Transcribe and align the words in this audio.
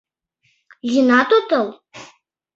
Йӱынат 0.91 1.29
отыл? 1.37 1.67